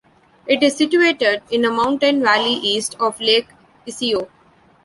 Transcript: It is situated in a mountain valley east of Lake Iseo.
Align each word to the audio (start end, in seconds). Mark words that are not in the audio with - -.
It 0.47 0.63
is 0.63 0.75
situated 0.77 1.43
in 1.51 1.63
a 1.63 1.69
mountain 1.69 2.23
valley 2.23 2.53
east 2.55 2.95
of 2.99 3.21
Lake 3.21 3.49
Iseo. 3.87 4.29